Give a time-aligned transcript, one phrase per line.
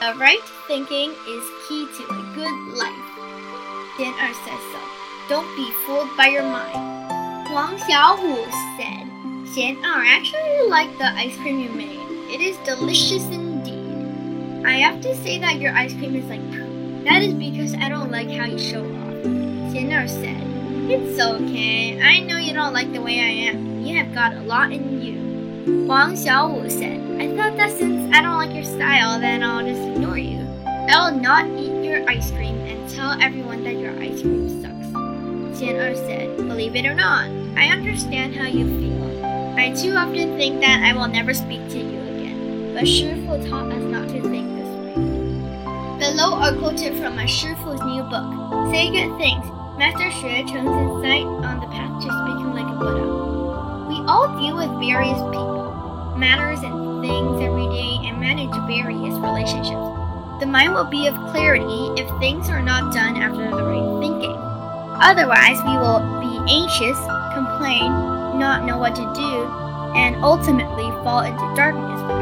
[0.00, 3.08] The right thinking is key to a good life.
[3.98, 4.78] Dinner says so.
[5.28, 7.48] Don't be fooled by your mind.
[7.48, 8.46] Huang Xiaohu
[8.78, 9.10] said,
[9.50, 11.98] Xian Er, actually like the ice cream you made.
[12.30, 14.64] It is delicious indeed.
[14.64, 17.02] I have to say that your ice cream is like poo.
[17.02, 19.18] That is because I don't like how you show off.
[19.74, 20.46] Xian Er said,
[20.88, 22.00] It's okay.
[22.00, 23.82] I know you don't like the way I am.
[23.82, 25.27] You have got a lot in you.
[25.68, 29.82] Wang Xiaowu said, I thought that since I don't like your style, then I'll just
[29.82, 30.40] ignore you.
[30.64, 34.86] I will not eat your ice cream and tell everyone that your ice cream sucks.
[35.60, 39.24] Xianar er said, Believe it or not, I understand how you feel.
[39.58, 43.70] I too often think that I will never speak to you again, but Shifu taught
[43.70, 44.94] us not to think this way.
[46.00, 49.44] Below are quoted from my Shifu's new book, Say Good Things,
[49.76, 53.28] Master Xue Cheng's insight on the path to speaking like a Buddha.
[53.88, 55.57] We all deal with various people,
[56.18, 59.86] matters and things every day and manage various relationships.
[60.40, 64.36] The mind will be of clarity if things are not done after the right thinking.
[65.00, 66.98] Otherwise, we will be anxious,
[67.34, 67.90] complain,
[68.38, 69.46] not know what to do,
[69.94, 72.17] and ultimately fall into darkness